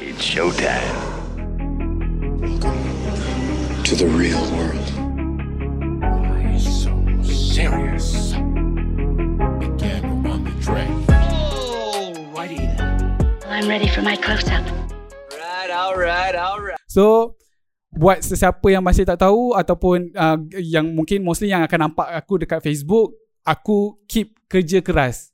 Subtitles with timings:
[0.00, 0.96] It's showtime.
[3.84, 4.88] to the real world.
[6.00, 6.88] Why so
[7.20, 8.32] serious?
[9.60, 10.88] Again on the track.
[13.44, 14.64] I'm ready for my close up.
[16.88, 17.36] So
[17.92, 22.40] buat sesiapa yang masih tak tahu ataupun uh, yang mungkin mostly yang akan nampak aku
[22.40, 25.29] dekat Facebook, aku keep kerja keras.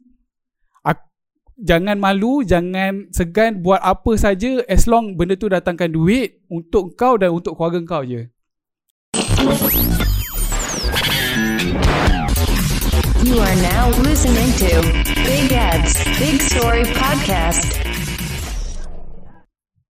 [1.56, 7.16] Jangan malu, jangan segan buat apa saja as long benda tu datangkan duit untuk kau
[7.16, 8.28] dan untuk keluarga kau je.
[13.24, 14.84] You are now listening to
[15.24, 17.64] Big Ads Big Story Podcast.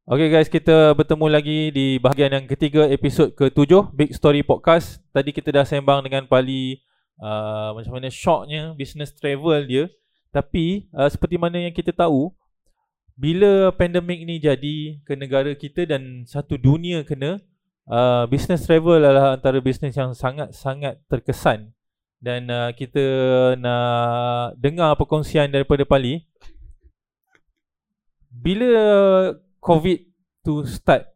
[0.07, 5.03] Okay guys, kita bertemu lagi di bahagian yang ketiga episod ke-7 Big Story Podcast.
[5.11, 6.79] Tadi kita dah sembang dengan Pali
[7.19, 9.91] uh, macam mana shocknya business travel dia.
[10.31, 12.33] Tapi uh, seperti mana yang kita tahu,
[13.17, 17.41] bila pandemik ni jadi ke negara kita dan satu dunia kena,
[17.89, 21.73] uh, business travel adalah antara bisnes yang sangat-sangat terkesan.
[22.21, 23.05] Dan uh, kita
[23.61, 26.25] nak dengar perkongsian daripada Pali.
[28.29, 28.85] Bila
[29.61, 29.99] COVID
[30.45, 31.09] tu start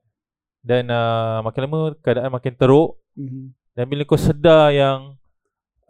[0.61, 3.47] dan uh, makin lama keadaan makin teruk Mm-hmm.
[3.75, 5.19] dan bila kau sedar yang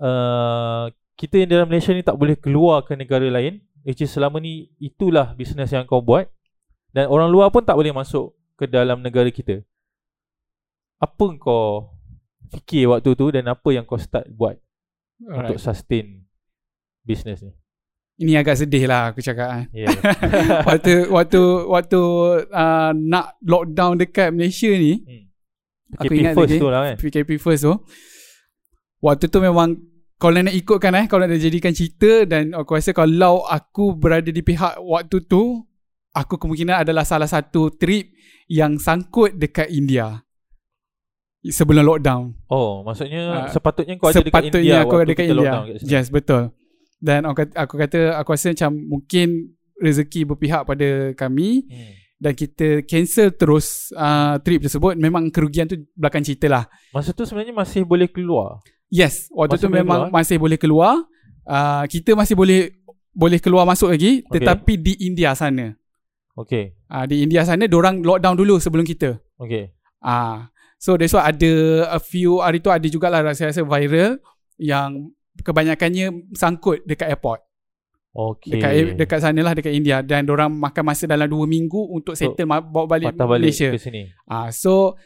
[0.01, 0.89] uh,
[1.21, 4.73] kita yang dalam Malaysia ni tak boleh keluar ke negara lain which is selama ni
[4.81, 6.33] itulah bisnes yang kau buat
[6.97, 9.61] dan orang luar pun tak boleh masuk ke dalam negara kita
[10.97, 11.93] apa kau
[12.49, 14.57] fikir waktu tu dan apa yang kau start buat
[15.21, 15.61] untuk Alright.
[15.61, 16.25] sustain
[17.05, 17.53] bisnes ni
[18.21, 19.65] Ini agak sedih lah aku cakap kan.
[19.73, 19.89] yeah.
[20.69, 22.01] waktu waktu waktu
[22.53, 25.25] uh, nak lockdown dekat Malaysia ni, hmm.
[25.97, 26.61] Aku PKP ingat first lagi.
[26.61, 27.75] tu lah kan PKP first tu
[29.01, 29.73] Waktu tu memang
[30.21, 34.45] Kalau nak ikutkan eh Kalau nak jadikan cerita Dan aku rasa kalau Aku berada di
[34.45, 35.65] pihak Waktu tu
[36.13, 38.13] Aku kemungkinan adalah salah satu trip
[38.51, 40.21] Yang sangkut dekat India.
[41.41, 42.37] Sebelum lockdown.
[42.53, 45.53] Oh maksudnya Ah, sepatutnya kau ada dekat Sepatutnya India aku waktu ada dekat India.
[45.81, 46.53] Yes betul.
[47.01, 49.29] Dan aku kata, aku kata Aku rasa macam Mungkin
[49.81, 51.93] Rezeki berpihak pada kami hmm.
[52.21, 56.69] Dan kita cancel terus uh, Trip tersebut Memang kerugian tu Belakang cerita lah.
[56.93, 58.61] Masa tu sebenarnya masih boleh keluar
[58.91, 60.13] Yes, waktu Masih tu memang keluar?
[60.13, 60.95] masih boleh keluar.
[61.43, 62.75] Uh, kita masih boleh
[63.11, 64.33] boleh keluar masuk lagi Okay.
[64.37, 65.75] tetapi di India sana.
[66.33, 69.23] Okay Uh, di India sana orang lockdown dulu sebelum kita.
[69.37, 70.37] Okay Ah, uh,
[70.77, 71.53] so that's why ada
[71.89, 74.19] a few hari tu ada jugalah rasa-rasa viral
[74.57, 77.47] yang kebanyakannya sangkut dekat airport.
[78.11, 82.13] Okay Dekat dekat sana lah dekat India dan orang makan masa dalam 2 minggu untuk
[82.13, 83.71] So, settle ma- bawa balik, balik Malaysia.
[83.71, 84.99] ke sini Ah, uh, so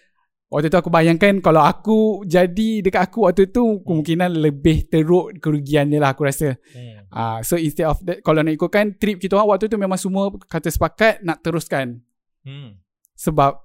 [0.55, 5.99] waktu tu aku bayangkan kalau aku jadi dekat aku waktu tu kemungkinan lebih teruk kerugiannya
[5.99, 6.55] lah aku rasa.
[6.55, 7.11] hmm.
[7.11, 10.31] Uh, so instead of that kalau nak ikutkan trip kita orang waktu tu memang semua
[10.41, 11.99] kata sepakat nak teruskan
[12.41, 12.77] Hmm.
[13.13, 13.57] sebab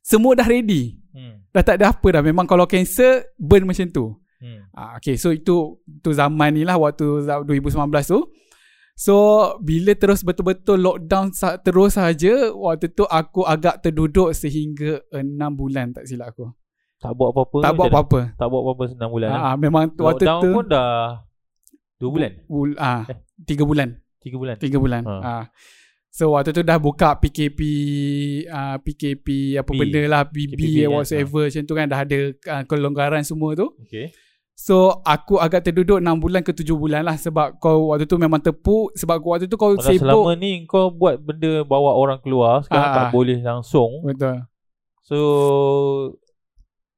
[0.00, 1.00] semua dah ready.
[1.10, 1.42] Hmm.
[1.48, 2.20] Dah tak ada apa dah.
[2.20, 4.12] Memang kalau cancel burn macam tu.
[4.38, 4.60] Hmm.
[4.70, 8.20] Ah, okay, so itu tu zaman ni lah waktu za- 2019 tu.
[9.00, 9.16] So
[9.64, 11.32] bila terus betul-betul lockdown
[11.64, 16.52] terus saja waktu tu aku agak terduduk sehingga 6 bulan tak silap aku.
[17.00, 18.20] Tak buat apa-apa tak buat apa-apa.
[18.36, 20.92] Tak buat apa-apa 6 bulan ah, Ah, memang tu- waktu Lockdown tu pun dah
[21.96, 23.16] 2 bulan bul- ah, Eh.
[23.48, 23.88] 3 bulan.
[24.20, 25.02] 3 bulan 3 bulan.
[25.08, 25.16] Ha.
[25.24, 25.44] Ah.
[26.12, 27.60] So waktu tu dah buka PKP
[28.52, 29.80] uh, PKP apa B.
[29.80, 30.92] benda lah BB PKP, kan?
[30.92, 33.72] whatever macam tu kan dah ada uh, kelonggaran semua tu.
[33.80, 34.12] Okay
[34.60, 38.36] So aku agak terduduk 6 bulan ke 7 bulan lah sebab kau waktu tu memang
[38.38, 40.04] tepuk sebab kau waktu tu kau Kalau sibuk.
[40.04, 43.10] selama ni kau buat benda bawa orang keluar Sekarang Ah, tak ah.
[43.10, 44.44] boleh langsung Betul.
[45.00, 45.18] So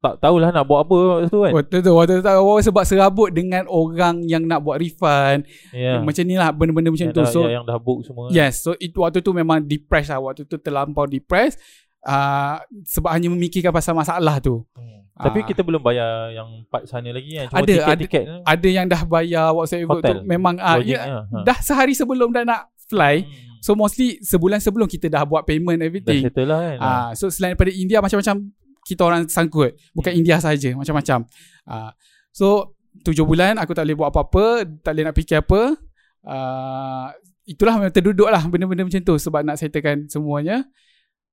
[0.02, 2.82] Tak tahulah nak buat apa waktu tu kan Waktu tu waktu tu tak tahu sebab
[2.82, 5.46] serabut dengan orang yang nak buat refund.
[5.70, 6.02] yeah.
[6.02, 7.22] Macam ni lah benda-benda macam yang tu.
[7.22, 10.18] dah, So yang, yang dah book semua Yes, so itu waktu tu memang depressed lah.
[10.20, 11.62] Waktu tu terlampau depressed.
[12.02, 14.66] Uh, sebab hanya memikirkan pasal masalah tu.
[14.74, 15.01] hmm.
[15.14, 15.44] Tapi Ah.
[15.44, 17.76] kita belum bayar yang part sana lagi kan Cuma Ada, ada.
[17.76, 20.00] tiket-tiket tu Ada yang dah bayar WhatsApp Hotel.
[20.02, 21.24] tu memang Lodging ya, lah.
[21.26, 21.36] Ha.
[21.42, 23.20] dah sehari sebelum dah nak fly.
[23.20, 23.60] hmm.
[23.60, 26.20] So mostly sebulan sebelum kita dah buat payment Dah everything.
[26.22, 28.36] settle lah kan Ah, so selain daripada India macam-macam
[28.82, 29.78] kita orang sangkut.
[29.92, 30.18] Bukan Hmm.
[30.18, 31.22] India saja, macam-macam.
[31.64, 31.92] Ah,
[32.28, 34.44] so tujuh bulan aku tak boleh buat apa-apa,
[34.80, 35.76] tak boleh nak fikir apa.
[36.22, 37.12] Ah,
[37.44, 40.66] itulah memang terduduk lah benda-benda macam tu sebab nak settlekan semuanya.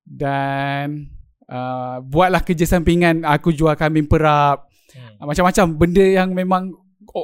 [0.04, 1.10] Dan
[1.50, 4.70] uh, buatlah kerja sampingan aku jual kambing perap.
[4.94, 5.18] hmm.
[5.20, 6.72] Ah, Macam-macam benda yang memang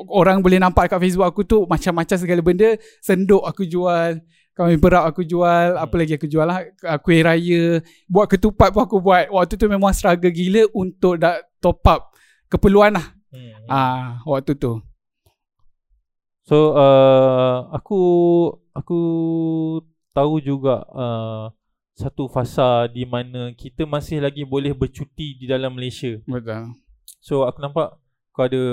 [0.10, 4.18] orang boleh nampak kat Facebook aku tu macam-macam segala benda senduk aku jual
[4.58, 8.82] kambing perap aku jual apa lagi aku jual lah uh, kuih raya buat ketupat pun
[8.82, 12.02] aku buat waktu tu memang struggle gila untuk dah top up
[12.50, 13.52] keperluan lah Hmm.
[13.68, 14.80] ah waktu tu
[16.48, 18.00] So uh, aku
[18.72, 19.00] aku
[20.14, 21.50] tahu juga uh,
[21.96, 26.20] satu fasa di mana kita masih lagi boleh bercuti di dalam Malaysia.
[26.28, 26.76] Betul.
[27.24, 27.96] So aku nampak
[28.36, 28.64] kau ada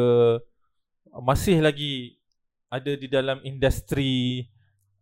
[1.22, 2.18] masih lagi
[2.66, 4.42] ada di dalam industri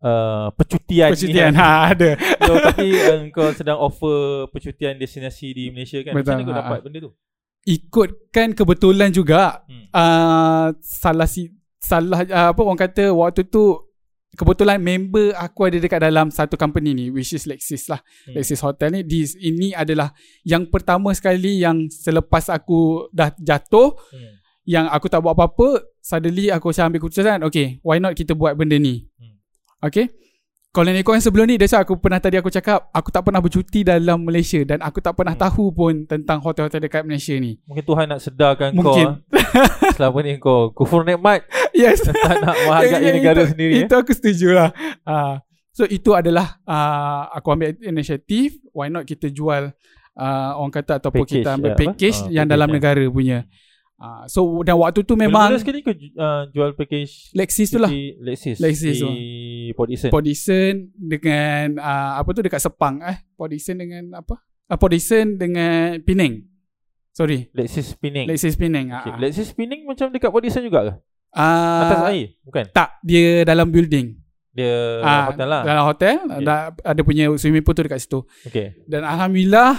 [0.04, 1.64] uh, percutian, Percutian ni kan.
[1.64, 2.10] ha, ada.
[2.18, 6.12] So, tapi uh, kau sedang offer percutian destinasi di Malaysia kan.
[6.12, 6.84] Macam Betul, mana kau ha, dapat ha.
[6.84, 7.10] benda tu?
[7.60, 9.86] Ikutkan kebetulan juga Hmm.
[9.92, 13.78] uh, salah si salah uh, apa orang kata waktu tu
[14.32, 17.98] kebetulan member aku ada dekat dalam satu company ni which is Lexis lah.
[18.24, 18.34] Hmm.
[18.34, 24.34] Lexis Hotel ni di, ini adalah yang pertama sekali yang selepas aku dah jatuh Hmm.
[24.64, 28.54] yang aku tak buat apa-apa suddenly aku macam ambil keputusan okay why not kita buat
[28.54, 29.34] benda ni Hmm.
[29.80, 30.06] okay
[30.70, 33.42] kalau nak ikutkan sebelum ni That's why aku pernah tadi aku cakap Aku tak pernah
[33.42, 35.42] bercuti dalam Malaysia Dan aku tak pernah Hmm.
[35.42, 39.18] tahu pun Tentang hotel-hotel dekat Malaysia ni Mungkin Tuhan nak sedarkan Mungkin.
[39.18, 39.66] kau ah.
[39.90, 41.42] Selama ni kau kufur nikmat
[41.80, 43.84] Yes Tak nak menghargai Ya, ya, negara itu, sendiri eh.
[43.88, 44.68] Itu aku setuju lah
[45.08, 45.40] uh,
[45.72, 49.72] So itu adalah uh, Aku ambil inisiatif Why not kita jual
[50.14, 51.80] uh, Orang kata Ataupun Package, kita ambil apa?
[51.80, 52.74] package Ah, Yang package, dalam ya.
[52.76, 53.38] negara punya
[53.96, 57.88] uh, So dan waktu tu memang Mula-mula sekali kau uh, jual package Lexis tu lah
[57.88, 59.16] di Lexis, Lexis di
[59.72, 60.10] Port Dickson.
[60.10, 66.42] Podison dengan uh, apa tu dekat Sepang eh Podison dengan apa uh, Podison dengan Penang
[67.10, 68.26] sorry Lexis Penang.
[68.26, 69.10] Lexus Penang Okay.
[69.14, 69.20] okay.
[69.22, 70.92] Lexis Penang macam dekat Port Dickson juga ke?
[71.32, 72.26] Uh, Atas air?
[72.40, 72.64] Bukan.
[72.70, 74.16] tak dia dalam building
[74.50, 75.62] Dia Ah, hotel lah.
[75.62, 76.38] dalam hotel Okay.
[76.40, 78.74] ada, ada punya swimming pool tu dekat situ Okay.
[78.84, 79.78] dan alhamdulillah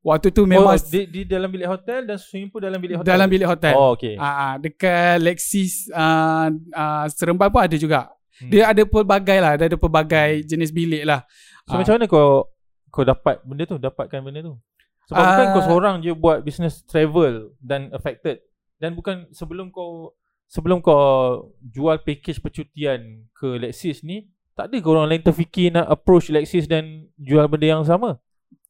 [0.00, 3.08] waktu tu memang oh, di, di dalam bilik hotel dan swimming pool dalam bilik hotel.
[3.08, 4.14] dalam bilik hotel Oh, okay.
[4.16, 8.52] Ah, ah, dekat Lexis uh, uh, Seremban pun ada juga Hmm.
[8.52, 11.24] dia ada pelbagai lah dia ada pelbagai jenis bilik lah
[11.64, 11.80] So Ah.
[11.80, 12.44] macam mana kau
[12.86, 14.54] kau dapat benda tu, dapatkan benda tu?
[15.06, 15.26] Sebab Ah.
[15.26, 18.44] bukan kau seorang je buat business travel dan affected.
[18.76, 20.12] Dan bukan sebelum kau
[20.46, 20.98] sebelum kau
[21.60, 22.98] jual package percutian
[23.30, 27.66] ke Lexis ni, tak ada ke orang lain terfikir nak approach Lexis dan jual benda
[27.70, 28.16] yang sama?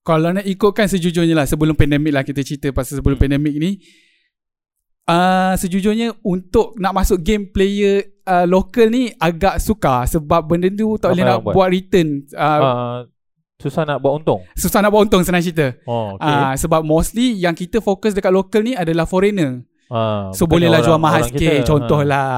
[0.03, 3.27] Kalau nak ikutkan sejujurnya lah Sebelum pandemik lah Kita cerita pasal sebelum Hmm.
[3.27, 3.83] pandemik ni
[5.05, 10.95] uh, Sejujurnya Untuk nak masuk game player uh, Local ni Agak sukar Sebab benda tu
[10.95, 11.55] Tak Apa boleh nak buat?
[11.55, 12.99] buat, return uh, Uh,
[13.59, 14.47] susah nak buat untung.
[14.55, 16.31] Susah nak buat untung senang cerita Oh, okay.
[16.31, 20.99] uh, Sebab mostly Yang kita fokus dekat local ni Adalah foreigner Ah, So bolehlah jual
[20.99, 21.65] mahal sikit kita.
[21.65, 22.07] Contoh Ah.
[22.07, 22.29] lah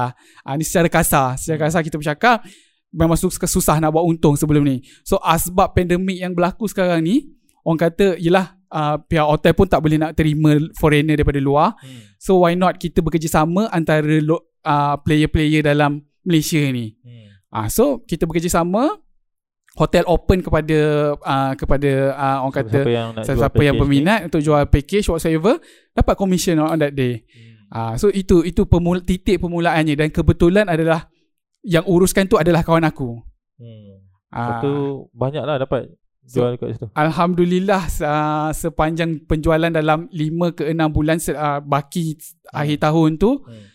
[0.43, 2.45] uh, Ni secara kasar Secara kasar kita bercakap
[2.89, 7.25] Memang sus- susah nak buat untung sebelum ni So asbab pandemik yang berlaku sekarang ni
[7.61, 12.05] Orang kata Yelah uh, Pihak hotel pun tak boleh nak terima Foreigner daripada luar Hmm.
[12.17, 17.33] So why not kita bekerjasama Antara lo, uh, player-player dalam Malaysia ni Hmm.
[17.51, 18.93] uh, So kita bekerjasama
[19.77, 20.79] Hotel open kepada
[21.13, 25.61] uh, Kepada uh, Orang kata siapa yang Siapa yang berminat Untuk jual package whatsoever
[25.93, 27.49] Dapat commission on that day Ni.
[27.49, 27.49] Hmm.
[27.69, 31.05] Ah, so itu itu pemula, titik permulaannya dan kebetulan adalah
[31.61, 33.21] yang uruskan tu adalah kawan aku.
[33.61, 34.09] Hmm.
[34.33, 34.73] Ah, Lepas tu
[35.13, 35.93] banyak lah dapat
[36.25, 36.85] jual kat situ.
[36.97, 42.17] Alhamdulillah uh, sepanjang penjualan dalam 5 ke 6 bulan uh, baki
[42.53, 43.65] akhir tahun tu Hmm.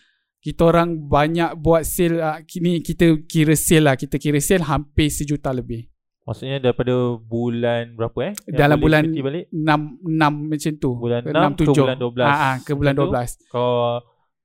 [0.45, 5.09] Kita orang banyak buat sale uh, kini kita kira sale lah kita kira sale hampir
[5.09, 5.89] sejuta lebih.
[6.25, 8.33] Maksudnya daripada bulan berapa eh?
[8.49, 10.91] Yang Dalam bulan cuti balik 6 6 macam tu.
[11.01, 11.81] Bulan Ke 6 ke 7.
[11.81, 12.21] bulan 12.
[12.21, 13.13] Ah, ah, ke bulan Macam tu?
[13.13, 13.53] 12.
[13.53, 13.73] kau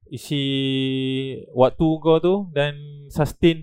[0.09, 0.45] isi
[1.53, 2.73] waktu kau tu dan
[3.13, 3.59] sustain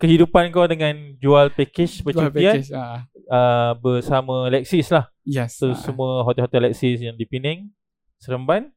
[0.00, 2.72] kehidupan kau dengan jual package Jual percutian package.
[2.72, 5.12] Ah, uh, bersama Lexis lah.
[5.28, 5.60] yes.
[5.60, 5.76] So ah.
[5.76, 7.68] semua hotel-hotel Lexis yang di Penang,
[8.16, 8.72] Seremban,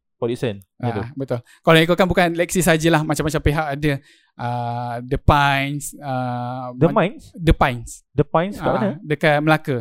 [0.89, 1.01] Tu.
[1.01, 1.39] Ah, betul.
[1.59, 3.91] Kalau yang ikutkan bukan Lexis sajalah macam-macam pihak ada
[4.35, 7.23] uh, The Pines, uh, The Mines?
[7.33, 7.91] The Pines.
[8.11, 8.89] The Pines kat Ah, mana?
[8.99, 9.77] Dekat Melaka.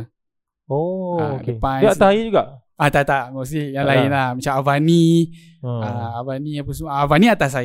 [0.67, 1.53] Oh, okay.
[1.53, 1.83] The Pines.
[1.83, 2.43] Dia atas air juga?
[2.75, 4.11] Ah tak tak, mesti yang lain lah.
[4.11, 5.79] lah macam Avani, Hmm.
[5.79, 6.99] ah, Avani apa semua.
[6.99, 7.55] Avani atas.
[7.55, 7.63] Ah.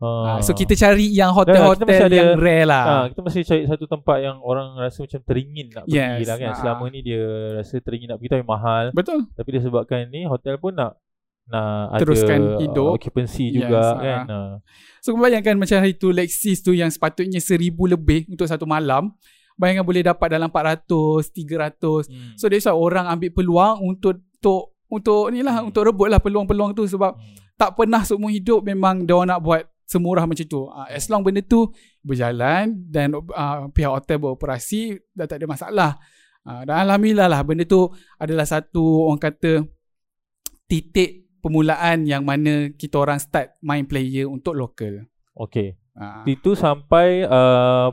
[0.00, 2.84] Ah, so kita cari yang hotel-hotel ada- yang rare lah.
[2.84, 6.36] Ah, kita mesti cari satu tempat yang orang rasa macam teringin nak pergi Yes, lah
[6.36, 6.48] kan.
[6.48, 6.56] ah.
[6.56, 7.22] Selama ni dia
[7.54, 8.84] rasa teringin nak pergi tapi mahal.
[8.90, 9.28] Betul.
[9.30, 10.96] Tapi disebabkan ni hotel pun nak
[11.44, 12.86] nak Teruskan ada hidup.
[12.88, 13.92] uh, occupancy Yes, juga ah.
[13.96, 14.24] kan.
[14.26, 14.54] Ah.
[15.04, 19.12] So bayangkan macam hari tu Lexis tu yang sepatutnya seribu lebih untuk satu malam.
[19.54, 22.08] Bayangkan boleh dapat dalam 400, 300.
[22.08, 22.34] Hmm.
[22.34, 25.68] So that's why orang ambil peluang untuk untuk untuk ni lah Hmm.
[25.68, 27.36] untuk rebut lah peluang-peluang tu sebab Hmm.
[27.54, 30.64] tak pernah seumur hidup memang dia nak buat semurah macam tu.
[30.64, 31.68] Uh, as long benda tu
[32.00, 35.90] berjalan dan uh, pihak hotel beroperasi dah tak ada masalah.
[36.40, 37.84] Uh, dan alhamdulillah lah benda tu
[38.16, 39.60] adalah satu orang kata
[40.64, 45.04] titik permulaan yang mana kita orang start main player untuk lokal.
[45.36, 45.76] Okay.
[45.92, 47.92] Uh, Itu sampai uh,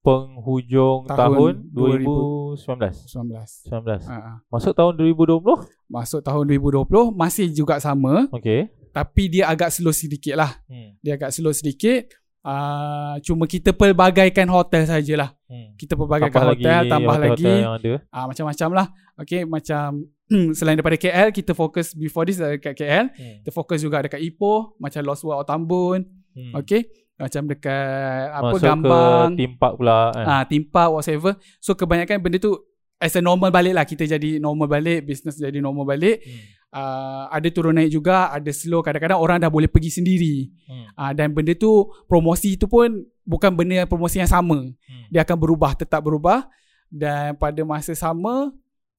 [0.00, 2.62] penghujung Tahun tahun, 2000.
[2.62, 3.10] 2019.
[3.10, 4.06] 19.
[4.06, 4.06] 19.
[4.06, 5.42] Uh, Masuk tahun 2020?
[5.86, 8.66] masuk tahun 2020 masih juga sama Okay.
[8.90, 10.58] tapi dia agak slow sedikit lah.
[10.66, 10.98] Hmm.
[10.98, 12.10] Dia agak slow sedikit.
[12.46, 15.34] Uh, cuma kita pelbagaikan hotel sajalah.
[15.50, 15.74] Hmm.
[15.74, 17.92] Kita pelbagaikan hotel, tambah lagi hotel yang ada.
[18.14, 18.86] uh, macam-macam lah.
[19.16, 20.06] Okay, macam
[20.58, 23.10] selain daripada KL, kita fokus before this dekat KL.
[23.10, 23.42] Hmm.
[23.42, 26.06] Kita fokus juga dekat Ipoh, macam Lost World Tambun.
[26.36, 26.52] Hmm.
[26.62, 26.86] Okay,
[27.16, 30.24] macam dekat apa Masuk Gambang, ke theme park pula kan.
[30.28, 31.32] ah timpa whatever.
[31.64, 32.52] So kebanyakan benda tu
[33.00, 33.84] as a normal balik lah.
[33.88, 36.20] Kita jadi normal balik, business jadi normal balik.
[36.20, 36.40] Hmm.
[36.76, 38.84] Uh, ada turun naik juga, ada slow.
[38.84, 40.52] Kadang-kadang orang dah boleh pergi sendiri.
[40.68, 40.92] Hmm.
[40.92, 44.60] Uh, dan benda tu promosi tu pun bukan benda promosi yang sama.
[44.60, 45.06] Hmm.
[45.08, 46.44] Dia akan berubah, tetap berubah
[46.92, 48.52] dan pada masa sama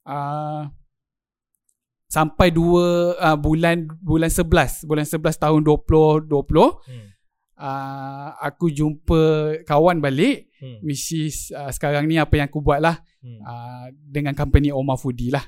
[0.03, 0.61] uh,
[2.07, 6.31] sampai 2 uh, bulan bulan 11, bulan 11 tahun 2020
[6.87, 7.07] Hmm.
[7.59, 9.21] uh, aku jumpa
[9.67, 10.81] kawan balik Hmm.
[10.81, 13.39] which is uh, sekarang ni apa yang aku buat lah Hmm.
[13.45, 15.45] uh, dengan company Oma Foodie lah.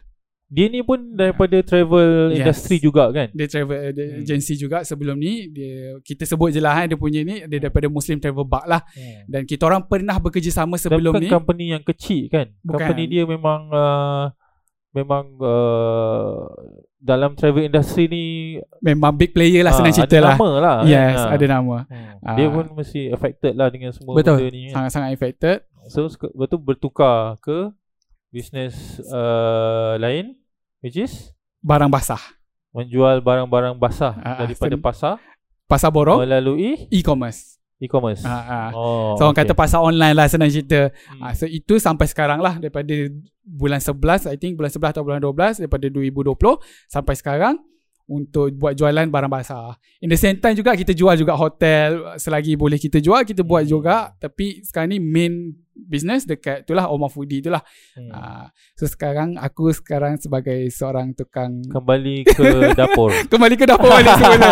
[0.49, 2.41] Dia ni pun daripada travel Yes.
[2.41, 3.29] industry juga kan.
[3.31, 4.19] Dia travel dia Hmm.
[4.19, 7.85] agency juga sebelum ni dia kita sebut je lah eh, dia punya ni dia daripada
[7.85, 9.29] Muslim Travel Bug lah Hmm.
[9.29, 12.49] dan kita orang pernah bekerjasama Dan sebelum bukan ni company yang kecil kan.
[12.59, 12.81] Bukan.
[12.81, 14.33] Company dia memang uh,
[14.89, 16.49] memang uh,
[16.99, 18.23] dalam travel industry ni
[18.81, 20.35] memang big player lah ah, senang cerita ada lah.
[20.35, 20.77] nama lah.
[20.83, 21.29] Yes, kan?
[21.29, 21.77] ada nama.
[21.85, 22.11] Hmm.
[22.19, 22.35] Ah.
[22.35, 24.41] Dia pun mesti affected lah dengan semua Betul.
[24.41, 24.73] benda ni kan.
[24.75, 25.57] Sangat-sangat affected.
[25.87, 27.69] So betul bertukar ke
[28.29, 28.73] business
[29.07, 30.37] uh, lain
[30.79, 32.21] which is Barang basah.
[32.69, 35.13] menjual barang-barang basah Ah, ah, daripada sen- pasar
[35.65, 37.61] Pasar borong, melalui e-commerce.
[37.77, 38.25] e-commerce.
[38.25, 38.67] Ah, ah.
[38.71, 39.13] Oh.
[39.15, 39.45] So orang okay.
[39.45, 40.89] kata pasar online lah senang cerita.
[41.07, 41.21] Hmm.
[41.21, 42.89] Ah, so itu sampai sekarang lah daripada
[43.39, 46.57] bulan 11 I think bulan 11 atau bulan 12 daripada 2020
[46.87, 47.55] sampai sekarang
[48.03, 49.77] untuk buat jualan barang basah.
[49.99, 53.61] In the same time juga kita jual juga hotel selagi boleh kita jual kita buat
[53.61, 53.71] Hmm.
[53.71, 55.53] juga tapi sekarang ni main
[55.85, 57.63] business dekat itulah Oma Foodie itulah.
[57.93, 58.09] Hmm.
[58.09, 63.13] Ah, so sekarang aku sekarang sebagai seorang tukang Kembali ke dapur.
[63.27, 64.51] kembali ke dapur balik semula.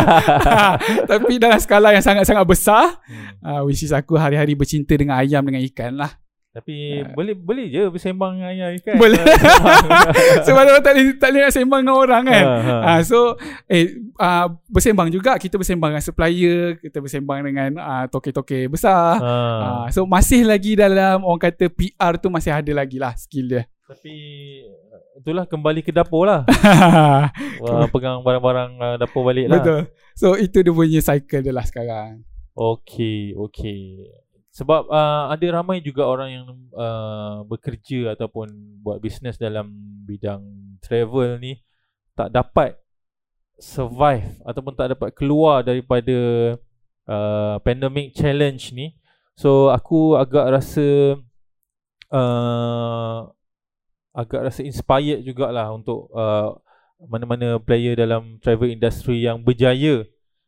[1.12, 3.32] tapi dalam skala yang sangat-sangat besar Hmm.
[3.40, 6.12] uh, which is aku hari-hari bercinta dengan ayam dengan ikan lah.
[6.58, 8.98] Tapi boleh boleh je bersembang dengan ayah kan.
[8.98, 8.98] Ah.
[8.98, 9.22] Boleh.
[10.50, 12.46] Sebab tak boleh, tak boleh nak sembang dengan orang kan.
[12.50, 12.76] Ha, ha.
[12.82, 13.38] Ah, so
[13.70, 19.22] eh uh, bersembang juga kita bersembang dengan supplier, kita bersembang dengan uh, toke-toke besar.
[19.22, 19.34] Ha.
[19.62, 23.64] Ah, so masih lagi dalam orang kata PR tu masih ada lagi lah skill dia.
[23.86, 24.14] Tapi
[25.22, 26.42] itulah kembali ke dapur lah.
[27.62, 29.62] Wah, pegang barang-barang uh, dapur balik lah.
[29.62, 29.82] Betul.
[30.18, 32.26] So itu dia punya cycle dia lah sekarang.
[32.58, 34.10] Okey, okey.
[34.58, 38.50] Sebab uh, ada ramai juga orang yang uh, bekerja ataupun
[38.82, 39.70] buat bisnes dalam
[40.02, 40.42] bidang
[40.82, 41.62] travel ni
[42.18, 42.74] tak dapat
[43.62, 46.18] survive ataupun tak dapat keluar daripada
[47.06, 48.98] uh, pandemic challenge ni.
[49.38, 51.22] So aku agak rasa
[52.10, 53.30] uh,
[54.18, 56.58] agak rasa inspired jugalah untuk uh,
[57.06, 60.02] mana-mana player dalam travel industry yang berjaya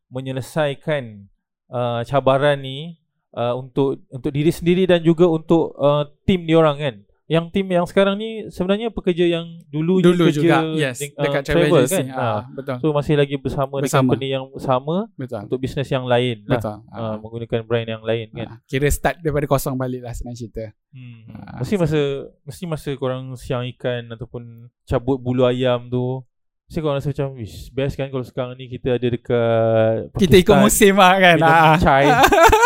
[0.10, 1.30] menyelesaikan
[1.70, 2.98] uh, cabaran ni
[3.32, 6.96] uh, untuk untuk diri sendiri dan juga untuk uh, tim dia orang kan.
[7.30, 10.56] Yang tim yang sekarang ni sebenarnya pekerja yang dulu Dulu kerja juga.
[10.74, 11.94] Yes, deng- dekat uh, travel agency.
[11.94, 12.06] kan.
[12.10, 12.42] Ah.
[12.50, 12.76] betul.
[12.76, 14.02] So masih lagi bersama, di Bersama.
[14.02, 15.46] company yang sama Betul.
[15.46, 16.58] untuk bisnes yang lain lah.
[16.58, 16.78] Betul.
[16.84, 17.16] Uh, Ah.
[17.16, 18.48] menggunakan brand yang lain kan.
[18.48, 20.74] Ah, kira start daripada kosong balik lah senang cerita.
[20.90, 21.30] Hmm.
[21.30, 22.02] Ah, Mesti masa
[22.42, 24.44] mesti masa korang siang ikan ataupun
[24.84, 26.26] cabut bulu ayam tu
[26.70, 30.54] Mesti korang rasa macam Wish best kan kalau sekarang ni kita ada dekat Kita ikut
[30.54, 31.36] Pakistan, musim lah kan.
[31.36, 31.76] Minum Ah.
[31.76, 32.06] chai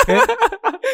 [0.05, 0.19] kan?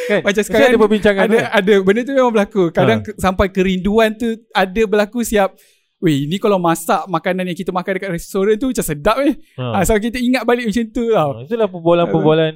[0.08, 0.20] kan?
[0.22, 1.48] Macam sekarang ada perbincangan ada tu.
[1.52, 2.64] ada benda tu memang berlaku.
[2.70, 3.18] Kadang Ha.
[3.18, 5.58] sampai kerinduan tu ada berlaku siap.
[6.00, 9.36] Weh, ni kalau masak makanan yang kita makan dekat restoran tu macam sedap eh.
[9.58, 9.66] Ha.
[9.74, 9.84] Ha.
[9.84, 11.30] so kita ingat balik macam tu tau.
[11.34, 12.54] Ha, Itulah perbualan-perbualan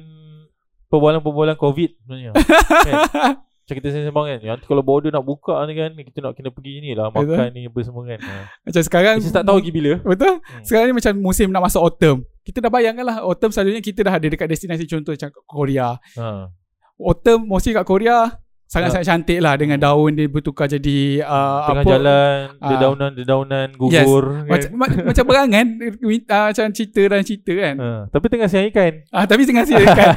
[0.86, 3.42] Perbualan-perbualan COVID sebenarnya kan?
[3.64, 6.84] Macam kita sembang kan Nanti kalau border nak buka ni kan Kita nak kena pergi
[6.84, 7.32] ni lah Betul.
[7.32, 8.34] Makan ni apa semua kan ha.
[8.60, 10.34] Macam sekarang Kita tak tahu lagi bila Betul?
[10.36, 10.62] Hmm.
[10.68, 12.28] Sekarang ni macam musim nak masuk autumn.
[12.44, 15.96] Kita dah bayangkan lah autumn selalunya kita dah ada dekat destinasi contoh macam Korea.
[15.96, 16.52] ha.
[17.00, 18.43] Autumn mostly kat Korea
[18.74, 21.30] sangat-sangat cantik lah dengan daun dia bertukar jadi uh,
[21.64, 22.68] Tengah apa jalan Ah.
[22.68, 24.02] Dedaunan Dedaunan Yes.
[24.02, 24.70] Gugur macam, kan?
[24.74, 25.66] ma- macam berangan
[26.28, 27.74] uh, macam cerita dan cerita kan.
[27.76, 27.88] ha.
[28.08, 30.08] Tapi tengah siang ikan Ah tapi tengah siap ikan.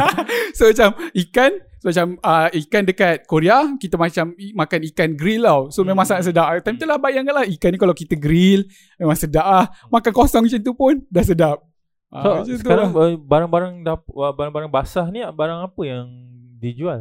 [0.56, 5.42] so macam ikan so macam uh, ikan dekat Korea kita macam i- makan ikan grill
[5.42, 5.62] tau.
[5.68, 6.10] So memang Hmm.
[6.12, 6.46] sangat sedap.
[6.60, 8.64] Time tu lah bayangkanlah ikan ni kalau kita grill
[8.96, 9.64] memang sedap ah.
[9.88, 11.58] Makan kosong macam tu pun dah sedap.
[12.08, 13.00] Ah, So macam tu sekarang lah.
[13.02, 16.06] uh, barang-barang dap- uh, barang-barang basah ni barang apa yang
[16.64, 17.00] dijual?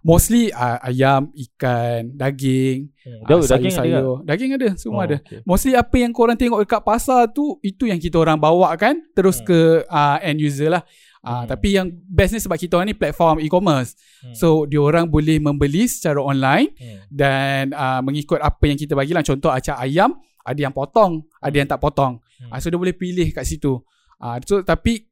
[0.00, 3.18] mostly uh, ayam, ikan, daging, Hmm.
[3.22, 3.58] ah, Jauh daging ada tak?
[3.82, 4.18] sayur-sayur.
[4.22, 5.16] Daging ada, semua Oh, ada.
[5.18, 5.38] okay.
[5.42, 9.38] Mostly apa yang korang tengok dekat pasar tu itu yang kita orang bawa kan terus
[9.38, 9.46] Hmm.
[9.46, 10.82] ke uh, end user lah.
[11.22, 11.46] Uh, Hmm.
[11.48, 13.94] Tapi yang best ni sebab kita orang ni platform e-commerce.
[14.20, 14.34] Hmm.
[14.34, 16.98] So diorang boleh membeli secara online Hmm.
[17.08, 19.22] dan uh, mengikut apa yang kita bagilah.
[19.22, 22.18] Contoh acak ayam, ada yang potong, ada yang tak potong.
[22.42, 22.50] Hmm.
[22.50, 23.78] Uh, so dia boleh pilih kat situ.
[24.18, 25.10] Uh, so tapi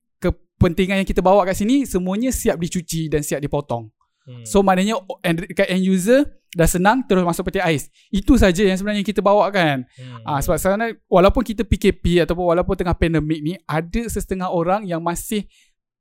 [0.61, 3.89] pentingan yang kita bawa kat sini semuanya siap dicuci dan siap dipotong.
[4.21, 4.45] Hmm.
[4.45, 7.89] So maknanya o- end, kat end user dah senang terus masuk peti ais.
[8.09, 9.89] Itu saja yang sebenarnya kita bawa kan.
[9.89, 10.23] hmm.
[10.23, 15.01] Ah sebab sekarang walaupun kita PKP ataupun walaupun tengah pandemik ni ada setengah orang yang
[15.01, 15.49] masih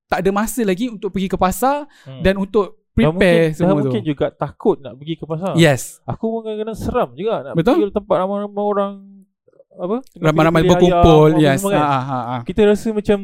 [0.06, 2.20] tak ada masa lagi untuk pergi ke pasar Hmm.
[2.20, 3.78] dan untuk dah mungkin, prepare dah semua tu.
[3.88, 5.54] mungkin juga takut nak pergi ke pasar.
[5.56, 6.04] Yes.
[6.04, 7.74] Aku pun kadang-kadang seram juga nak Betul.
[7.78, 8.94] pergi ke tempat ramai-ramai orang
[9.72, 9.98] apa?
[10.14, 11.30] Ramai-ramai berkumpul.
[11.38, 11.64] Yes.
[11.64, 12.42] semua ah, ah, ah.
[12.44, 13.20] Kita rasa macam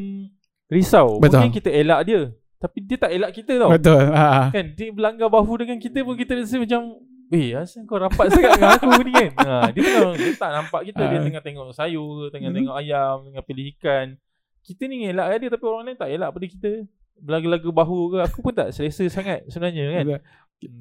[0.68, 1.16] risau.
[1.16, 1.40] Betul.
[1.40, 2.20] Mungkin kita elak dia,
[2.56, 3.70] tapi dia tak elak kita tau.
[3.70, 4.02] Betul.
[4.08, 4.46] Ah, ah.
[4.48, 6.82] Kan dia berlanggar bahu dengan kita pun kita rasa macam
[7.26, 10.80] Eh asal kau rapat sangat dengan aku ni kan ha, Dia tengah Dia tak nampak
[10.86, 11.24] kita Dia Ah.
[11.26, 12.58] tengah tengok sayur Tengah Hmm.
[12.62, 14.14] tengok ayam Tengah pilih ikan
[14.62, 16.72] Kita ni elak dia Tapi orang lain tak elak pada kita
[17.18, 20.20] Berlaga-laga bahu ke Aku pun tak selesa sangat Sebenarnya kan Betul.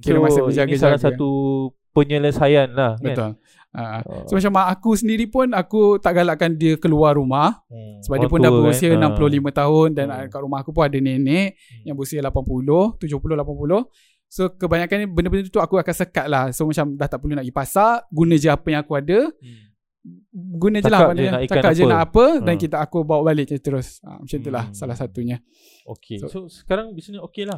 [0.05, 0.83] Kira masih Ini berjaga-jaga.
[0.85, 1.29] salah satu
[1.89, 3.31] Penyelesaian lah kan Betul.
[4.01, 4.23] Oh.
[4.25, 8.21] So macam mak aku sendiri pun aku tak galakkan dia keluar rumah Hmm, sebab dia
[8.21, 8.99] orang pun dah tua berusia kan.
[9.11, 10.17] 65 tahun dan Hmm.
[10.17, 10.29] hmm.
[10.29, 11.83] kat rumah aku pun ada nenek Hmm.
[11.83, 13.83] yang berusia 80, 70, 80.
[14.27, 16.49] So kebanyakan ni benda-benda tu aku akan sekat lah.
[16.49, 19.19] So macam dah tak perlu nak pergi pasar, guna je apa yang aku ada.
[19.27, 19.63] Hmm.
[20.31, 21.31] Guna je lah Cakap je maknanya.
[21.31, 21.89] nak Cakap je apa.
[21.89, 22.61] nak apa dan Ha.
[22.61, 23.97] kita aku bawa balik je terus.
[23.99, 24.75] Ha, macam tu lah Hmm.
[24.75, 25.37] salah satunya.
[25.83, 27.57] Okay so, So- sekarang bisnes okey lah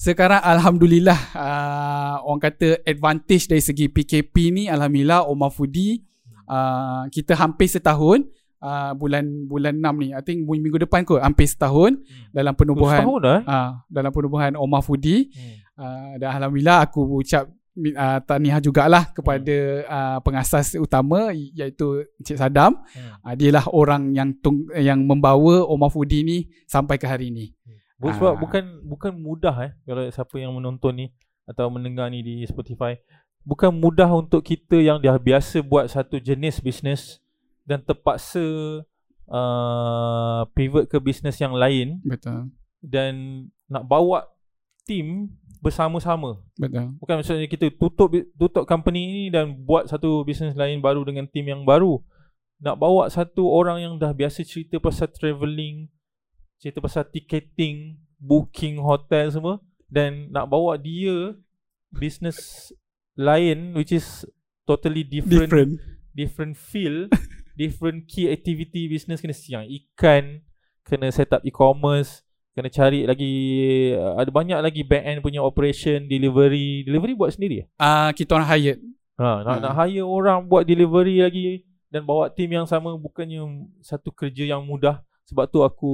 [0.00, 6.00] Sekarang Alhamdulillah uh, orang kata advantage dari segi PKP ni Alhamdulillah Omar Foodie
[6.48, 8.24] uh, kita hampir setahun
[8.64, 12.32] uh, bulan bulan 6 ni I think minggu depan kot hampir setahun Hmm.
[12.32, 15.56] dalam penubuhan Setahun dah eh uh, dalam penubuhan Omar Foodie hmm.
[15.76, 22.80] uh, dan Alhamdulillah aku ucap uh, tahniah jugalah kepada uh, pengasas utama iaitu Encik Sadam
[22.96, 23.20] Hmm.
[23.20, 27.60] uh, dialah orang yang tung, yang membawa Omar Foodie ni sampai ke hari ni Bu-
[28.00, 28.40] Sebab Ah.
[28.40, 31.06] bukan bukan mudah eh kalau siapa yang menonton ni
[31.44, 32.96] atau mendengar ni di Spotify
[33.44, 37.20] bukan mudah untuk kita yang dah biasa buat satu jenis bisnes
[37.68, 38.40] dan terpaksa
[39.28, 42.48] uh, pivot ke bisnes yang lain betul
[42.80, 44.24] dan nak bawa
[44.88, 45.28] tim
[45.60, 46.40] bersama-sama.
[46.56, 51.28] betul Bukan maksudnya kita tutup tutup company ni dan buat satu bisnes lain baru dengan
[51.28, 52.00] tim yang baru.
[52.60, 55.88] Nak bawa satu orang yang dah biasa cerita pasal travelling,
[56.60, 59.56] cerita pasal ticketing, booking hotel semua
[59.88, 61.32] dan nak bawa dia
[61.88, 62.70] business
[63.16, 64.22] lain which is
[64.68, 65.72] totally different different,
[66.12, 67.08] different feel,
[67.60, 70.44] different key activity business kena siang ikan,
[70.84, 73.32] kena set up e-commerce, kena cari lagi
[73.96, 76.84] uh, ada banyak lagi back end punya operation, delivery.
[76.84, 77.66] Delivery buat sendiri eh?
[77.80, 78.78] Ah uh, kita orang hired.
[79.20, 79.60] Ha, nak, Ha.
[79.64, 84.62] nak hire orang buat delivery lagi dan bawa tim yang sama bukannya satu kerja yang
[84.64, 85.02] mudah.
[85.30, 85.92] Sebab tu aku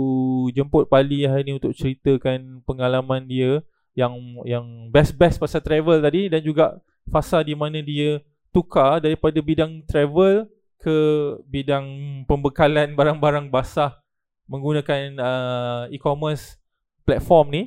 [0.56, 3.60] jemput Pali hari ni untuk ceritakan pengalaman dia
[3.92, 4.16] yang
[4.48, 6.80] yang best-best pasal travel tadi dan juga
[7.12, 10.48] fasa di mana dia tukar daripada bidang travel
[10.80, 10.96] ke
[11.44, 11.84] bidang
[12.24, 14.00] pembekalan barang-barang basah
[14.48, 16.56] menggunakan uh, e-commerce
[17.04, 17.62] platform ni.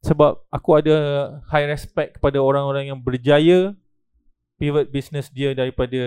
[0.00, 0.96] Sebab aku ada
[1.52, 3.76] high respect kepada orang-orang yang berjaya
[4.56, 6.00] pivot business dia daripada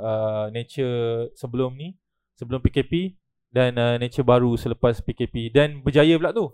[0.00, 1.96] uh, nature sebelum ni
[2.36, 3.16] sebelum PKP
[3.54, 6.50] dan uh, nature baru selepas PKP dan berjaya pula tu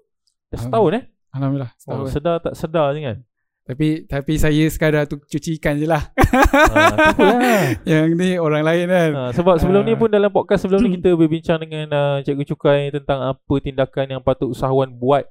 [0.46, 1.72] dah setahun eh Alhamdulillah.
[1.72, 2.06] oh, setahun.
[2.10, 3.18] sedar tak sedar je kan
[3.60, 6.10] Tapi tapi saya sekadar tu cuci ikan je lah.
[6.10, 9.10] ha, Yang ni orang lain kan.
[9.12, 9.96] Ha, sebab sebelum ni Ah.
[9.96, 14.20] pun dalam podcast sebelum ni kita berbincang dengan uh, Cikgu Cukai tentang apa tindakan yang
[14.20, 15.22] patut usahawan buat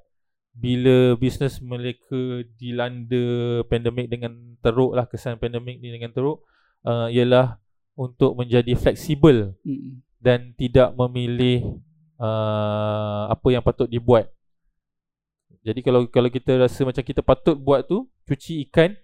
[0.49, 2.15] bila bisnes mereka
[2.55, 3.25] dilanda
[3.65, 6.39] pandemik dengan teruk lah kesan pandemik ni dengan teruk
[6.83, 7.59] uh, ialah
[7.93, 9.99] untuk menjadi fleksibel Mm.
[10.19, 11.79] Dan tidak memilih
[12.19, 14.27] uh, apa yang patut dibuat.
[15.59, 18.95] Jadi kalau kalau kita rasa macam kita patut buat tu cuci ikan,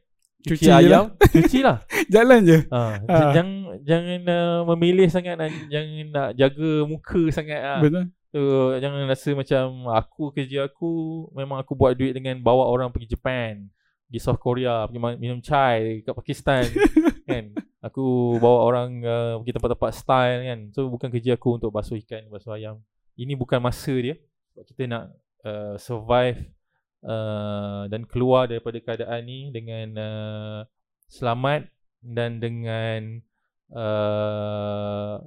[0.43, 1.77] cuci, Cuci je ayam, cucilah.
[2.07, 2.57] Jalan je.
[2.71, 3.31] Ha, Ah.
[3.35, 3.47] jangan
[3.83, 7.79] jangan uh, memilih sangat dan jangan nak jaga muka sangat ah.
[7.83, 8.07] Betul.
[8.35, 8.39] So,
[8.83, 9.63] jangan rasa macam
[9.95, 10.91] aku kerja aku
[11.31, 13.71] memang aku buat duit dengan bawa orang pergi Japan,
[14.11, 16.67] pergi South Korea, pergi minum chai kat Pakistan
[17.31, 17.55] kan.
[17.85, 20.59] Aku bawa orang uh, pergi tempat-tempat style kan.
[20.73, 22.81] So bukan kerja aku untuk basuh ikan, basuh ayam.
[23.13, 24.17] Ini bukan masa dia.
[24.51, 25.03] Sebab kita nak
[25.45, 26.49] uh, survive
[27.05, 30.59] uh, dan keluar daripada keadaan ni dengan uh,
[31.05, 31.69] selamat
[32.01, 33.21] dan dengan
[33.69, 35.21] uh,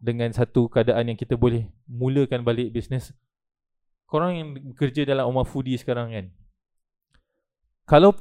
[0.00, 3.12] dengan satu keadaan yang kita boleh mulakan balik bisnes.
[4.08, 6.26] Korang yang bekerja dalam Omar Foodie sekarang kan.
[7.84, 8.16] Kalau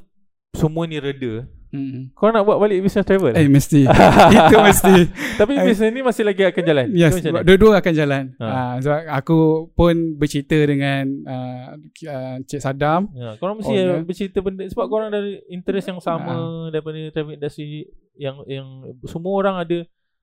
[0.51, 2.11] semua ni reda, Mm.
[2.11, 3.31] korang nak buat balik bisnes travel?
[3.31, 3.87] Eh mesti.
[4.35, 4.95] Itu mesti.
[5.39, 5.63] Tapi eh.
[5.63, 6.85] bisnes ni masih lagi akan jalan.
[6.91, 8.23] Yes, dua-dua akan jalan.
[8.37, 8.45] Ha.
[8.45, 8.61] Ha.
[8.79, 9.39] sebab aku
[9.71, 13.07] pun bercerita dengan uh, uh, Cik Sadam.
[13.15, 14.03] Ya, korang mesti Oh, ya.
[14.03, 16.67] bercerita benda sebab korang ada interest yang sama Ah.
[16.69, 18.67] daripada travel industry yang yang
[19.07, 19.79] semua orang ada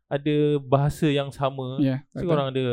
[0.09, 1.81] ada bahasa yang sama.
[1.81, 2.05] Ya.
[2.13, 2.29] Mesti betul.
[2.29, 2.65] korang ada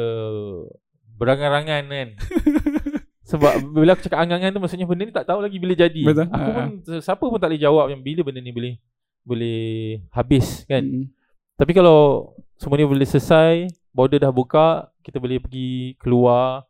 [1.16, 2.10] berangan-rangan kan.
[3.26, 6.02] Sebab bila aku cakap angan-angan tu maksudnya benda ni tak tahu lagi bila jadi.
[6.06, 6.30] Betul.
[6.30, 6.68] Aku Ha, pun
[7.02, 8.74] siapa pun tak boleh jawab yang bila benda ni boleh
[9.26, 9.66] boleh
[10.14, 10.86] habis kan.
[10.86, 11.10] Mm.
[11.58, 16.70] Tapi kalau semua ni boleh selesai, border dah buka, kita boleh pergi keluar.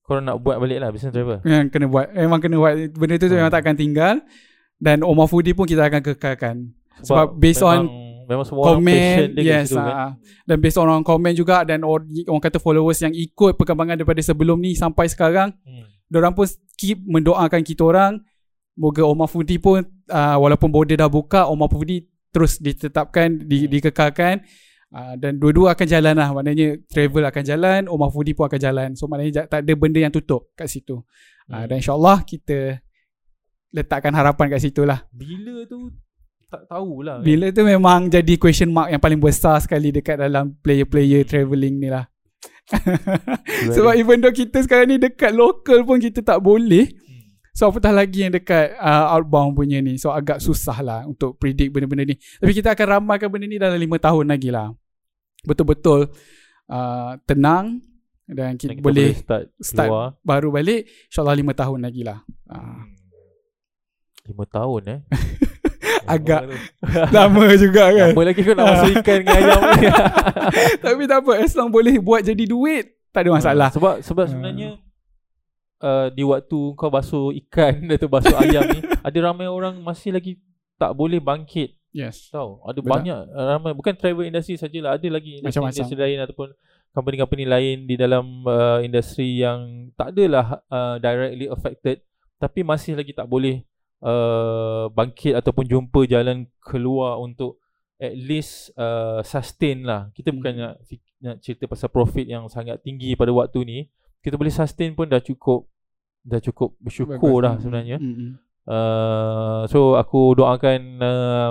[0.00, 1.40] Korang nak buat balik lah business travel.
[1.44, 3.40] Yang kena buat Memang kena buat Benda tu Hmm.
[3.40, 4.14] memang tak akan tinggal
[4.76, 6.56] Dan Omar Foodie pun kita akan kekalkan
[7.00, 7.88] Sebab based on
[8.24, 9.94] memang, semua orang passion Komen dia kat Yes situ kan.
[9.94, 10.12] ah.
[10.42, 14.20] Dan based on orang komen juga Dan orang, orang kata followers yang ikut Perkembangan daripada
[14.20, 15.84] sebelum ni Sampai sekarang Hmm.
[16.04, 18.20] Diorang pun keep mendoakan kita orang
[18.74, 23.70] Moga Omar Foodie pun uh, Walaupun border dah buka Omar Foodie terus ditetapkan di, Hmm.
[23.70, 24.34] Dikekalkan
[24.90, 28.88] uh, Dan dua-dua akan jalan lah Maknanya travel akan jalan Omar Foodie pun akan jalan
[28.94, 31.04] So maknanya tak ada benda yang tutup kat situ uh,
[31.44, 31.64] Hmm.
[31.66, 32.80] Dan insyaAllah kita
[33.70, 35.90] Letakkan harapan kat situ lah Bila tu
[36.46, 37.20] tak tahulah.
[37.20, 37.24] kan.
[37.24, 41.88] Bila tu memang jadi question mark yang paling besar sekali Dekat dalam player-player travelling ni
[41.88, 42.06] lah
[43.76, 47.30] Sebab even though kita sekarang ni dekat local pun kita tak boleh Hmm.
[47.52, 51.70] So apatah lagi yang dekat uh, outbound punya ni So agak susah lah untuk predict
[51.70, 54.72] benda-benda ni Tapi kita akan ramalkan benda ni dalam 5 tahun lagi lah
[55.42, 56.08] Betul-betul
[56.66, 57.78] uh, tenang
[58.24, 60.08] Dan kita, Dan kita boleh start, start keluar.
[60.20, 62.80] baru balik InsyaAllah 5 tahun lagi lah uh,
[64.24, 65.00] Lima tahun eh.
[66.04, 66.40] Agak
[67.14, 69.86] Lama juga kan Lama lagi kau nak masuk ikan dengan ayam ni.
[70.84, 74.24] Tapi tak apa As long boleh buat jadi duit Tak ada masalah Ha, sebab sebab
[74.24, 74.28] Ah.
[74.28, 74.70] sebenarnya
[75.80, 80.40] uh, di waktu kau basuh ikan atau basuh ayam ni ada ramai orang masih lagi
[80.74, 82.58] tak boleh bangkit Yes tau.
[82.64, 82.90] Ada Betul.
[82.90, 85.70] banyak uh, ramai bukan travel industry sajalah ada lagi Macam-macam.
[85.72, 86.48] industri lain ataupun
[86.90, 89.62] company-company lain di dalam uh, industri yang
[89.92, 92.02] tak adalah uh, directly affected
[92.36, 93.62] tapi masih lagi tak boleh
[94.02, 97.60] uh, bangkit ataupun jumpa jalan keluar untuk
[98.00, 100.10] at least uh, sustain lah.
[100.10, 100.62] Kita bukan Hmm.
[100.66, 103.78] nak, fik- nak cerita pasal profit yang sangat tinggi pada waktu ni.
[104.18, 105.68] Kita boleh sustain pun dah cukup
[106.24, 108.00] dah cukup bersyukur dah sebenarnya.
[108.00, 108.40] Mm-mm.
[108.64, 111.50] Uh, so aku doakan uh,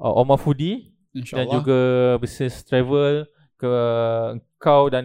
[0.00, 1.80] uh, Omar Foodie dan juga
[2.16, 3.28] business travel
[3.60, 3.68] ke
[4.56, 5.04] kau dan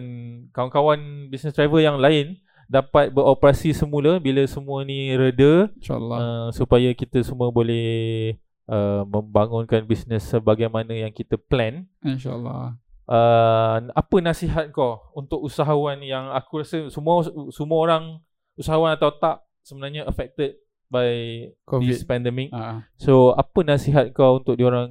[0.56, 6.90] kawan-kawan business travel yang lain dapat beroperasi semula bila semua ni reda InsyaAllah uh, supaya
[6.92, 8.34] kita semua boleh
[8.66, 11.86] uh, membangunkan bisnes sebagaimana yang kita plan.
[12.02, 17.22] InsyaAllah Uh, apa nasihat kau untuk usahawan yang aku rasa semua
[17.54, 18.18] semua orang
[18.58, 20.58] usahawan atau tak sebenarnya affected
[20.90, 21.86] by COVID.
[21.86, 22.50] this pandemic.
[22.50, 24.90] Ah, So apa nasihat kau untuk diorang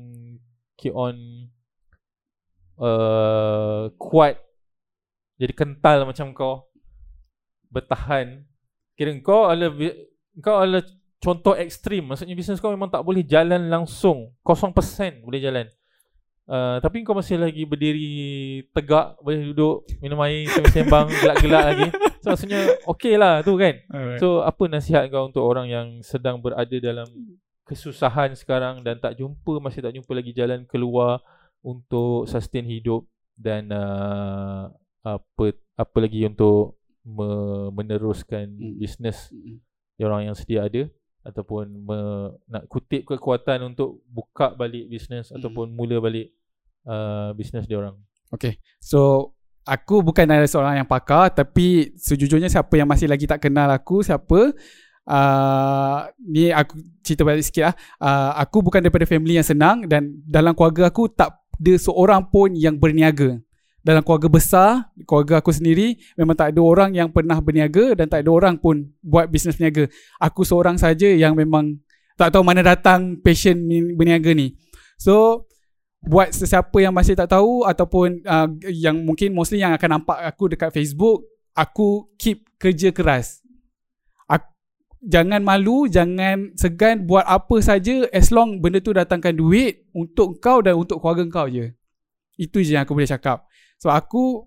[0.79, 1.51] keep on
[2.79, 4.39] uh, kuat
[5.35, 6.71] jadi kental macam kau
[7.75, 8.47] bertahan.
[8.95, 9.99] Kira kau bi-
[10.39, 10.87] kau adalah
[11.19, 12.07] contoh ekstrim.
[12.07, 14.31] Maksudnya bisnes kau memang tak boleh jalan langsung.
[14.47, 15.67] 0% boleh jalan.
[16.45, 21.87] Uh, tapi kau masih lagi berdiri tegak boleh duduk minum air sembang gelak-gelak lagi.
[22.21, 23.81] So maksudnya okey lah tu kan.
[23.89, 24.21] Alright.
[24.21, 27.09] So apa nasihat kau untuk orang yang sedang berada dalam
[27.65, 31.17] kesusahan sekarang dan tak jumpa masih tak jumpa lagi jalan keluar
[31.65, 34.69] untuk sustain hidup dan uh,
[35.01, 38.75] apa apa lagi untuk me- meneruskan Hmm.
[38.75, 39.61] bisnes Mm-mm.
[40.01, 40.89] orang yang sedia ada
[41.21, 45.37] ataupun me- nak kutip kekuatan untuk buka balik bisnes Hmm.
[45.37, 46.33] ataupun mula balik
[46.83, 47.95] uh, bisnes dia orang.
[48.33, 49.31] Okay So
[49.65, 54.01] Aku bukan ada seorang yang pakar Tapi Sejujurnya siapa yang masih lagi tak kenal aku
[54.01, 54.53] Siapa
[55.09, 60.21] uh, Ni aku cerita balik sikit lah uh, Aku bukan daripada family yang senang Dan
[60.25, 63.39] dalam keluarga aku Tak ada seorang pun yang berniaga
[63.85, 68.25] Dalam keluarga besar Keluarga aku sendiri Memang tak ada orang yang pernah berniaga Dan tak
[68.25, 69.85] ada orang pun Buat bisnes berniaga
[70.17, 71.77] Aku seorang saja yang memang
[72.17, 74.57] Tak tahu mana datang Passion ni- berniaga ni
[74.97, 75.45] So
[76.05, 80.53] buat sesiapa yang masih tak tahu ataupun uh, yang mungkin mostly yang akan nampak aku
[80.53, 81.25] dekat Facebook,
[81.57, 83.41] aku keep kerja keras.
[84.29, 84.45] Aku,
[85.01, 90.61] jangan malu, jangan segan buat apa saja as long benda tu datangkan duit untuk kau
[90.61, 91.73] dan untuk keluarga kau je.
[92.37, 93.49] Itu je yang aku boleh cakap.
[93.85, 94.41] So aku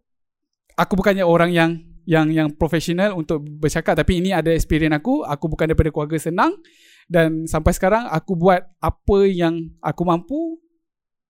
[0.75, 1.71] aku bukannya orang yang
[2.03, 5.23] yang yang profesional untuk bercakap tapi ini ada experience aku.
[5.23, 6.59] Aku bukan daripada keluarga senang.
[7.07, 10.59] Dan sampai sekarang aku buat apa yang aku mampu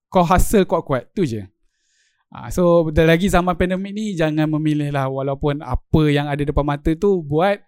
[0.09, 1.13] kau hustle kuat-kuat.
[1.13, 1.45] Tu je.
[2.33, 6.65] Ha, so dah lagi zaman pandemik ni jangan memilih lah walaupun apa yang ada depan
[6.65, 7.61] mata tu buat.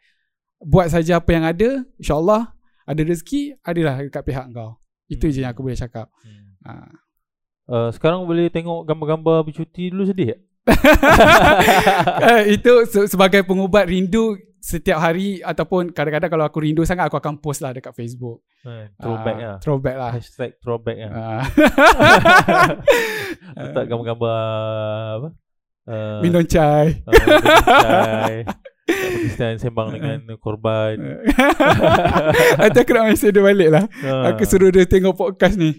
[0.61, 2.49] Buat saja apa yang ada insyaallah
[2.89, 4.81] ada rezeki adalah dekat pihak kau.
[5.05, 6.09] Itu je yang aku boleh cakap.
[6.65, 6.89] Ha.
[7.71, 10.41] Uh, sekarang boleh tengok gambar-gambar bercuti dulu sedih tak?
[12.21, 17.17] Eh, itu se- sebagai pengubat rindu setiap hari ataupun kadang-kadang kalau aku rindu sangat aku
[17.17, 19.59] akan post lah dekat Facebook Eh, throwback Ah, lah.
[19.59, 21.11] throwback lah Hashtag throwback lah.
[21.11, 21.43] Ah.
[23.71, 24.41] Letak gambar-gambar
[25.17, 25.29] apa?
[25.87, 27.41] Uh, minum chai uh, minum
[27.81, 28.35] chai.
[28.91, 30.99] Kristen sembang dengan korban.
[32.59, 33.85] Nanti aku nak mesej dia balik lah.
[34.03, 34.35] Ah.
[34.35, 35.79] Aku suruh dia tengok podcast ni.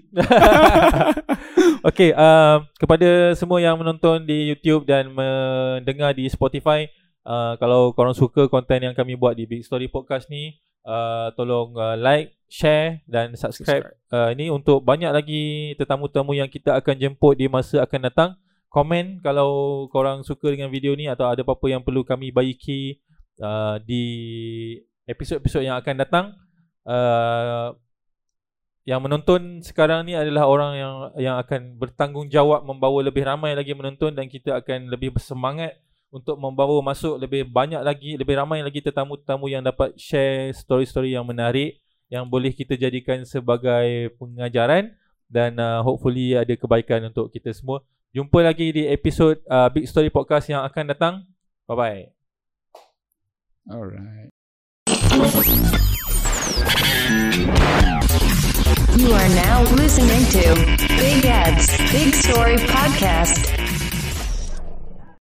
[1.83, 6.85] Okay, uh, kepada semua yang menonton di YouTube dan mendengar di Spotify,
[7.25, 11.73] uh, kalau korang suka konten yang kami buat di Big Story Podcast ni, uh, tolong
[11.73, 17.39] uh, like, share dan subscribe, Uh, ini untuk banyak lagi tetamu-tetamu yang kita akan jemput
[17.39, 18.29] di masa akan datang.
[18.67, 22.99] Komen kalau korang suka dengan video ni atau ada apa-apa yang perlu kami baiki
[23.39, 24.03] uh, di
[25.07, 26.25] episod-episod yang akan datang.
[26.83, 27.71] Uh,
[28.81, 34.17] yang menonton sekarang ni adalah orang yang yang akan bertanggungjawab membawa lebih ramai lagi menonton
[34.17, 35.77] dan kita akan lebih bersemangat
[36.09, 41.23] untuk membawa masuk lebih banyak lagi lebih ramai lagi tetamu-tetamu yang dapat share story-story yang
[41.23, 41.77] menarik
[42.11, 44.91] yang boleh kita jadikan sebagai pengajaran
[45.31, 47.79] dan uh, hopefully ada kebaikan untuk kita semua.
[48.11, 51.13] Jumpa lagi di episod uh, Big Story Podcast yang akan datang.
[51.63, 52.03] Bye bye.
[53.71, 54.40] Alright.
[58.97, 60.55] You are now listening to
[60.87, 63.50] Big Ed's Big Story Podcast.